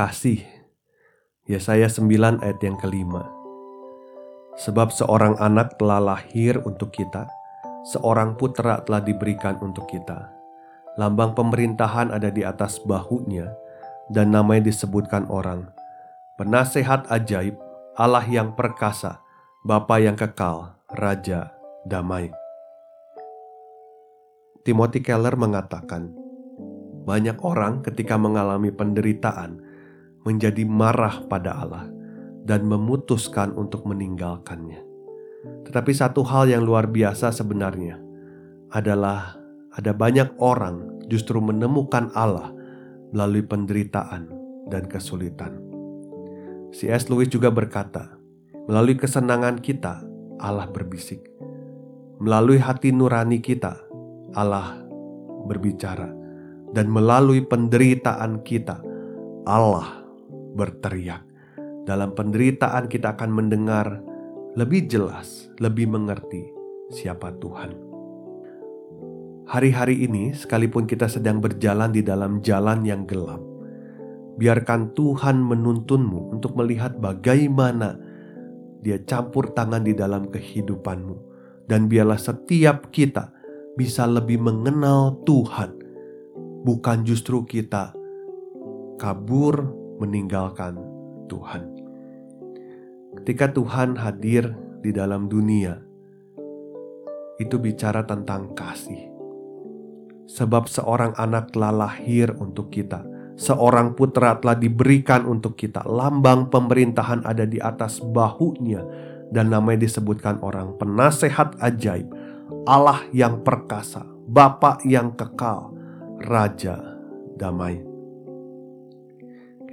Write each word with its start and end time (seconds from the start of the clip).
Kasih. 0.00 0.40
Yesaya 1.44 1.84
9 1.84 2.40
ayat 2.40 2.56
yang 2.64 2.80
kelima. 2.80 3.28
Sebab 4.56 4.88
seorang 4.88 5.36
anak 5.36 5.76
telah 5.76 6.00
lahir 6.00 6.56
untuk 6.64 6.88
kita, 6.88 7.28
seorang 7.84 8.32
putra 8.40 8.80
telah 8.80 9.04
diberikan 9.04 9.60
untuk 9.60 9.84
kita. 9.92 10.32
Lambang 10.96 11.36
pemerintahan 11.36 12.16
ada 12.16 12.32
di 12.32 12.40
atas 12.40 12.80
bahunya, 12.80 13.52
dan 14.08 14.32
namanya 14.32 14.72
disebutkan 14.72 15.28
orang. 15.28 15.68
Penasehat 16.40 17.04
ajaib, 17.12 17.60
Allah 18.00 18.24
yang 18.24 18.56
perkasa, 18.56 19.20
Bapa 19.68 20.00
yang 20.00 20.16
kekal, 20.16 20.80
Raja 20.96 21.52
damai. 21.84 22.32
Timothy 24.64 25.04
Keller 25.04 25.36
mengatakan, 25.36 26.16
banyak 27.04 27.36
orang 27.44 27.84
ketika 27.84 28.16
mengalami 28.16 28.72
penderitaan 28.72 29.69
menjadi 30.24 30.66
marah 30.68 31.24
pada 31.26 31.56
Allah 31.56 31.86
dan 32.44 32.66
memutuskan 32.66 33.54
untuk 33.56 33.84
meninggalkannya. 33.88 34.82
Tetapi 35.68 35.92
satu 35.94 36.20
hal 36.26 36.50
yang 36.52 36.66
luar 36.66 36.88
biasa 36.90 37.32
sebenarnya 37.32 37.96
adalah 38.74 39.38
ada 39.76 39.94
banyak 39.94 40.36
orang 40.42 41.00
justru 41.06 41.38
menemukan 41.38 42.10
Allah 42.12 42.52
melalui 43.10 43.42
penderitaan 43.42 44.30
dan 44.70 44.86
kesulitan. 44.86 45.58
C.S. 46.70 47.10
Lewis 47.10 47.30
juga 47.30 47.50
berkata, 47.50 48.14
melalui 48.70 48.94
kesenangan 48.94 49.58
kita, 49.58 50.06
Allah 50.38 50.70
berbisik. 50.70 51.26
Melalui 52.22 52.62
hati 52.62 52.94
nurani 52.94 53.42
kita, 53.42 53.74
Allah 54.38 54.78
berbicara. 55.50 56.14
Dan 56.70 56.86
melalui 56.86 57.42
penderitaan 57.42 58.46
kita, 58.46 58.78
Allah 59.42 59.99
berteriak. 60.54 61.24
Dalam 61.86 62.12
penderitaan 62.14 62.86
kita 62.86 63.16
akan 63.16 63.30
mendengar 63.32 63.98
lebih 64.54 64.90
jelas, 64.90 65.50
lebih 65.62 65.90
mengerti 65.90 66.42
siapa 66.90 67.30
Tuhan. 67.38 67.70
Hari-hari 69.50 70.06
ini, 70.06 70.30
sekalipun 70.30 70.86
kita 70.86 71.10
sedang 71.10 71.42
berjalan 71.42 71.90
di 71.90 72.06
dalam 72.06 72.38
jalan 72.38 72.86
yang 72.86 73.02
gelap, 73.02 73.42
biarkan 74.38 74.94
Tuhan 74.94 75.42
menuntunmu 75.42 76.34
untuk 76.34 76.54
melihat 76.54 76.94
bagaimana 77.02 77.98
Dia 78.80 78.96
campur 79.04 79.52
tangan 79.52 79.84
di 79.84 79.92
dalam 79.92 80.30
kehidupanmu, 80.30 81.16
dan 81.68 81.84
biarlah 81.90 82.16
setiap 82.16 82.88
kita 82.88 83.28
bisa 83.76 84.08
lebih 84.08 84.40
mengenal 84.40 85.20
Tuhan, 85.28 85.76
bukan 86.64 87.04
justru 87.04 87.44
kita 87.44 87.92
kabur 88.96 89.79
meninggalkan 90.00 90.80
Tuhan. 91.28 91.62
Ketika 93.20 93.52
Tuhan 93.52 94.00
hadir 94.00 94.56
di 94.80 94.90
dalam 94.96 95.28
dunia, 95.28 95.76
itu 97.36 97.56
bicara 97.60 98.04
tentang 98.08 98.56
kasih. 98.56 99.12
Sebab 100.30 100.70
seorang 100.70 101.12
anak 101.18 101.52
telah 101.52 101.74
lahir 101.74 102.32
untuk 102.38 102.70
kita, 102.70 103.02
seorang 103.34 103.98
putra 103.98 104.38
telah 104.38 104.54
diberikan 104.54 105.26
untuk 105.26 105.58
kita, 105.58 105.82
lambang 105.84 106.48
pemerintahan 106.48 107.26
ada 107.26 107.44
di 107.48 107.58
atas 107.58 107.98
bahunya, 107.98 108.84
dan 109.34 109.50
namanya 109.50 109.84
disebutkan 109.90 110.38
orang 110.44 110.78
penasehat 110.78 111.58
ajaib, 111.58 112.06
Allah 112.68 113.02
yang 113.10 113.42
perkasa, 113.42 114.06
Bapa 114.30 114.78
yang 114.86 115.18
kekal, 115.18 115.74
Raja 116.22 116.78
damai. 117.34 117.89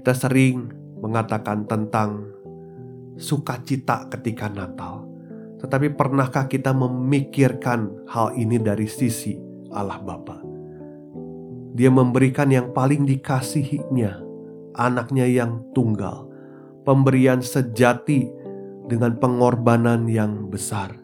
Kita 0.07 0.31
sering 0.31 0.71
mengatakan 1.03 1.67
tentang 1.67 2.31
sukacita 3.19 4.07
ketika 4.07 4.47
Natal. 4.47 5.03
Tetapi 5.59 5.99
pernahkah 5.99 6.47
kita 6.47 6.71
memikirkan 6.71 8.07
hal 8.07 8.31
ini 8.39 8.55
dari 8.55 8.87
sisi 8.87 9.35
Allah 9.67 9.99
Bapa? 9.99 10.39
Dia 11.75 11.91
memberikan 11.91 12.47
yang 12.47 12.71
paling 12.71 13.03
dikasihinya, 13.03 14.23
anaknya 14.79 15.27
yang 15.27 15.75
tunggal, 15.75 16.31
pemberian 16.87 17.43
sejati 17.43 18.31
dengan 18.87 19.19
pengorbanan 19.19 20.07
yang 20.07 20.47
besar. 20.47 20.95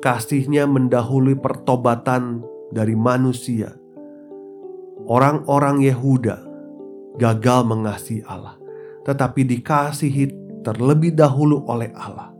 Kasihnya 0.00 0.64
mendahului 0.64 1.36
pertobatan 1.36 2.40
dari 2.72 2.96
manusia. 2.96 3.68
Orang-orang 5.04 5.84
Yehuda 5.84 6.47
gagal 7.18 7.66
mengasihi 7.66 8.22
Allah, 8.24 8.54
tetapi 9.04 9.44
dikasihi 9.44 10.24
terlebih 10.62 11.12
dahulu 11.18 11.66
oleh 11.66 11.90
Allah. 11.98 12.30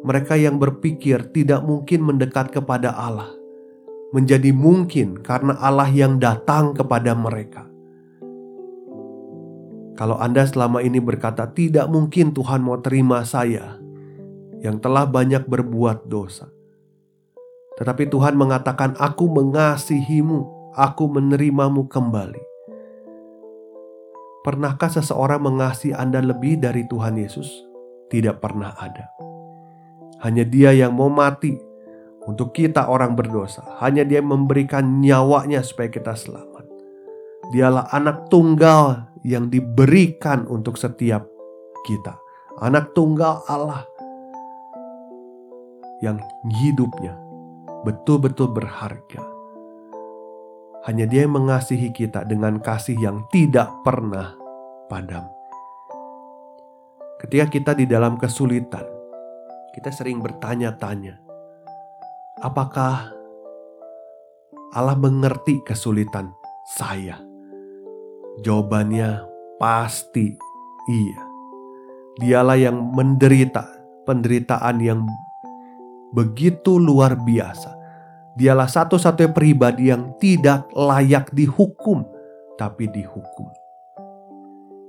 Mereka 0.00 0.38
yang 0.40 0.56
berpikir 0.56 1.28
tidak 1.34 1.60
mungkin 1.60 2.00
mendekat 2.06 2.48
kepada 2.54 2.96
Allah 2.96 3.40
menjadi 4.10 4.50
mungkin 4.50 5.22
karena 5.22 5.54
Allah 5.58 5.86
yang 5.90 6.18
datang 6.18 6.74
kepada 6.74 7.14
mereka. 7.14 7.66
Kalau 9.94 10.16
Anda 10.18 10.48
selama 10.48 10.80
ini 10.82 10.98
berkata, 10.98 11.46
"Tidak 11.46 11.86
mungkin 11.86 12.32
Tuhan 12.34 12.64
mau 12.64 12.80
terima 12.80 13.22
saya 13.22 13.78
yang 14.64 14.80
telah 14.80 15.04
banyak 15.06 15.46
berbuat 15.46 16.08
dosa," 16.08 16.48
tetapi 17.78 18.08
Tuhan 18.08 18.34
mengatakan, 18.34 18.96
"Aku 18.96 19.28
mengasihimu, 19.28 20.72
aku 20.74 21.04
menerimamu 21.06 21.86
kembali." 21.86 22.49
Pernahkah 24.40 24.88
seseorang 24.88 25.44
mengasihi 25.44 25.92
Anda 25.92 26.24
lebih 26.24 26.64
dari 26.64 26.88
Tuhan 26.88 27.20
Yesus? 27.20 27.48
Tidak 28.08 28.40
pernah 28.40 28.72
ada. 28.80 29.12
Hanya 30.24 30.48
Dia 30.48 30.72
yang 30.72 30.96
mau 30.96 31.12
mati 31.12 31.52
untuk 32.24 32.56
kita 32.56 32.88
orang 32.88 33.12
berdosa. 33.12 33.60
Hanya 33.84 34.00
Dia 34.08 34.24
memberikan 34.24 35.04
nyawanya 35.04 35.60
supaya 35.60 35.92
kita 35.92 36.16
selamat. 36.16 36.64
Dialah 37.52 37.92
anak 37.92 38.32
tunggal 38.32 39.12
yang 39.28 39.52
diberikan 39.52 40.48
untuk 40.48 40.80
setiap 40.80 41.28
kita. 41.84 42.16
Anak 42.64 42.96
tunggal 42.96 43.44
Allah 43.44 43.84
yang 46.00 46.16
hidupnya 46.64 47.12
betul-betul 47.84 48.52
berharga. 48.56 49.39
Hanya 50.88 51.04
Dia 51.04 51.28
yang 51.28 51.36
mengasihi 51.36 51.92
kita 51.92 52.24
dengan 52.24 52.56
kasih 52.56 52.96
yang 52.96 53.28
tidak 53.28 53.68
pernah 53.84 54.32
padam. 54.88 55.28
Ketika 57.20 57.46
kita 57.52 57.72
di 57.76 57.84
dalam 57.84 58.16
kesulitan, 58.16 58.84
kita 59.76 59.92
sering 59.92 60.24
bertanya-tanya, 60.24 61.20
apakah 62.40 63.12
Allah 64.72 64.96
mengerti 64.96 65.60
kesulitan 65.60 66.32
saya? 66.64 67.20
Jawabannya 68.40 69.28
pasti 69.60 70.32
iya. 70.88 71.20
Dialah 72.24 72.56
yang 72.56 72.80
menderita 72.96 73.68
penderitaan 74.08 74.80
yang 74.80 75.04
begitu 76.16 76.80
luar 76.80 77.20
biasa 77.20 77.79
Dialah 78.40 78.72
satu-satunya 78.72 79.36
pribadi 79.36 79.92
yang 79.92 80.16
tidak 80.16 80.72
layak 80.72 81.28
dihukum, 81.36 82.08
tapi 82.56 82.88
dihukum. 82.88 83.52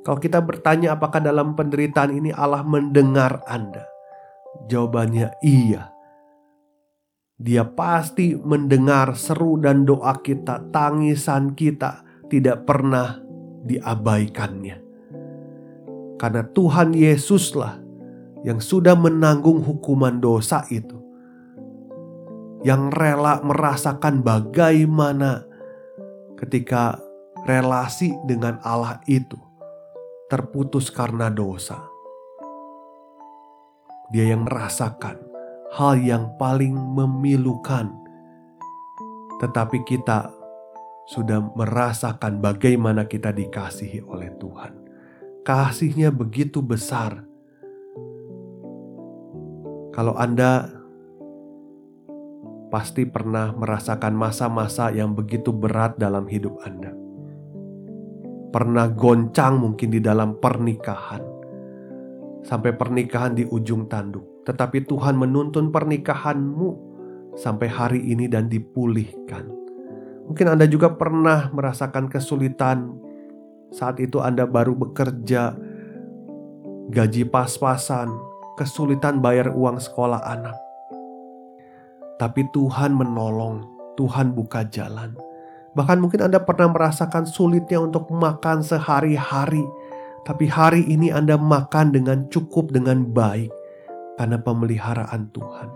Kalau 0.08 0.16
kita 0.24 0.40
bertanya 0.40 0.96
apakah 0.96 1.20
dalam 1.20 1.52
penderitaan 1.52 2.16
ini 2.16 2.32
Allah 2.32 2.64
mendengar 2.64 3.44
Anda? 3.44 3.84
Jawabannya 4.72 5.36
iya. 5.44 5.92
Dia 7.36 7.68
pasti 7.68 8.40
mendengar 8.40 9.20
seru 9.20 9.60
dan 9.60 9.84
doa 9.84 10.16
kita, 10.24 10.72
tangisan 10.72 11.52
kita 11.52 12.08
tidak 12.32 12.64
pernah 12.64 13.20
diabaikannya. 13.68 14.80
Karena 16.16 16.48
Tuhan 16.56 16.96
Yesuslah 16.96 17.84
yang 18.48 18.64
sudah 18.64 18.96
menanggung 18.96 19.60
hukuman 19.60 20.24
dosa 20.24 20.64
itu 20.72 21.01
yang 22.62 22.94
rela 22.94 23.42
merasakan 23.42 24.22
bagaimana 24.22 25.46
ketika 26.38 27.02
relasi 27.46 28.14
dengan 28.30 28.62
Allah 28.62 29.02
itu 29.10 29.38
terputus 30.30 30.94
karena 30.94 31.28
dosa. 31.28 31.82
Dia 34.14 34.36
yang 34.36 34.46
merasakan 34.46 35.18
hal 35.72 36.00
yang 36.04 36.36
paling 36.36 36.76
memilukan, 36.76 37.90
tetapi 39.40 39.82
kita 39.88 40.30
sudah 41.10 41.42
merasakan 41.56 42.40
bagaimana 42.40 43.08
kita 43.08 43.34
dikasihi 43.34 44.04
oleh 44.06 44.32
Tuhan. 44.38 44.74
Kasihnya 45.42 46.14
begitu 46.14 46.62
besar. 46.62 47.26
Kalau 49.92 50.16
Anda 50.16 50.81
pasti 52.72 53.04
pernah 53.04 53.52
merasakan 53.52 54.16
masa-masa 54.16 54.90
yang 54.96 55.12
begitu 55.12 55.52
berat 55.52 56.00
dalam 56.00 56.24
hidup 56.26 56.56
Anda. 56.64 56.96
Pernah 58.56 58.88
goncang 58.96 59.60
mungkin 59.60 59.92
di 59.92 60.00
dalam 60.00 60.40
pernikahan. 60.40 61.20
Sampai 62.42 62.74
pernikahan 62.74 63.36
di 63.36 63.44
ujung 63.46 63.92
tanduk. 63.92 64.48
Tetapi 64.48 64.88
Tuhan 64.88 65.20
menuntun 65.20 65.70
pernikahanmu 65.70 66.70
sampai 67.38 67.68
hari 67.70 68.02
ini 68.02 68.26
dan 68.32 68.48
dipulihkan. 68.48 69.52
Mungkin 70.32 70.48
Anda 70.48 70.66
juga 70.66 70.96
pernah 70.96 71.52
merasakan 71.52 72.08
kesulitan 72.08 72.98
saat 73.72 74.00
itu 74.00 74.20
Anda 74.20 74.48
baru 74.48 74.76
bekerja, 74.76 75.56
gaji 76.92 77.24
pas-pasan, 77.30 78.10
kesulitan 78.60 79.24
bayar 79.24 79.54
uang 79.56 79.80
sekolah 79.80 80.24
anak 80.28 80.71
tapi 82.22 82.46
Tuhan 82.54 82.94
menolong, 82.94 83.66
Tuhan 83.98 84.38
buka 84.38 84.70
jalan. 84.70 85.18
Bahkan 85.74 85.98
mungkin 85.98 86.30
Anda 86.30 86.38
pernah 86.46 86.70
merasakan 86.70 87.26
sulitnya 87.26 87.82
untuk 87.82 88.14
makan 88.14 88.62
sehari-hari, 88.62 89.66
tapi 90.22 90.46
hari 90.46 90.86
ini 90.86 91.10
Anda 91.10 91.42
makan 91.42 91.90
dengan 91.90 92.30
cukup 92.30 92.70
dengan 92.70 93.10
baik 93.10 93.50
karena 94.22 94.38
pemeliharaan 94.38 95.34
Tuhan. 95.34 95.70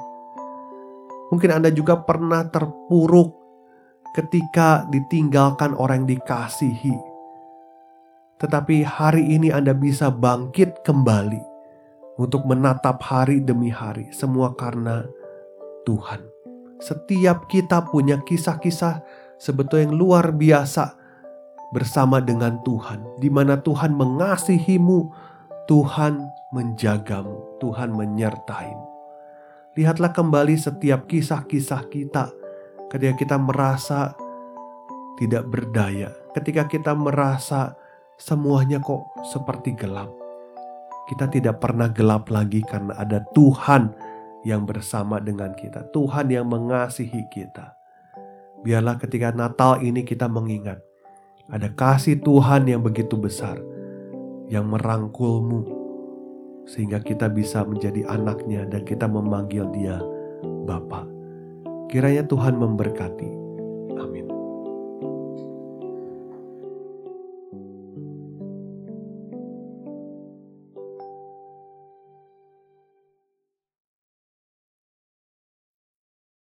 Mungkin 1.34 1.50
Anda 1.50 1.74
juga 1.74 1.98
pernah 2.06 2.46
terpuruk 2.46 3.34
ketika 4.14 4.86
ditinggalkan 4.94 5.74
orang 5.74 6.06
yang 6.06 6.22
dikasihi. 6.22 6.94
Tetapi 8.38 8.86
hari 8.86 9.34
ini 9.34 9.50
Anda 9.50 9.74
bisa 9.74 10.14
bangkit 10.14 10.86
kembali 10.86 11.42
untuk 12.22 12.46
menatap 12.46 13.02
hari 13.02 13.42
demi 13.42 13.74
hari, 13.74 14.14
semua 14.14 14.54
karena 14.54 15.10
Tuhan. 15.90 16.35
Setiap 16.80 17.48
kita 17.48 17.88
punya 17.88 18.20
kisah-kisah 18.20 19.00
sebetulnya 19.40 19.88
yang 19.92 19.96
luar 19.96 20.36
biasa 20.36 20.96
bersama 21.72 22.20
dengan 22.20 22.60
Tuhan, 22.64 23.20
di 23.20 23.32
mana 23.32 23.60
Tuhan 23.60 23.96
mengasihimu, 23.96 25.00
Tuhan 25.68 26.20
menjagamu, 26.52 27.60
Tuhan 27.64 27.96
menyertaimu. 27.96 28.86
Lihatlah 29.76 30.16
kembali 30.16 30.56
setiap 30.56 31.04
kisah-kisah 31.08 31.92
kita 31.92 32.32
ketika 32.88 33.14
kita 33.20 33.36
merasa 33.36 34.16
tidak 35.20 35.48
berdaya, 35.52 36.12
ketika 36.32 36.68
kita 36.68 36.96
merasa 36.96 37.76
semuanya 38.16 38.80
kok 38.80 39.04
seperti 39.32 39.76
gelap. 39.76 40.08
Kita 41.06 41.28
tidak 41.30 41.60
pernah 41.60 41.92
gelap 41.92 42.32
lagi 42.32 42.64
karena 42.66 42.96
ada 42.98 43.22
Tuhan 43.36 43.94
yang 44.46 44.64
bersama 44.64 45.18
dengan 45.18 45.52
kita, 45.58 45.90
Tuhan 45.90 46.30
yang 46.30 46.46
mengasihi 46.46 47.26
kita. 47.34 47.74
Biarlah 48.62 48.98
ketika 49.02 49.34
Natal 49.34 49.82
ini 49.82 50.06
kita 50.06 50.30
mengingat 50.30 50.82
ada 51.50 51.70
kasih 51.70 52.18
Tuhan 52.22 52.66
yang 52.66 52.82
begitu 52.82 53.14
besar 53.18 53.62
yang 54.50 54.70
merangkulmu 54.70 55.66
sehingga 56.66 56.98
kita 56.98 57.30
bisa 57.30 57.62
menjadi 57.62 58.06
anaknya 58.10 58.66
dan 58.66 58.82
kita 58.82 59.06
memanggil 59.06 59.70
dia 59.70 60.02
Bapa. 60.66 61.06
Kiranya 61.94 62.26
Tuhan 62.26 62.58
memberkati 62.58 63.45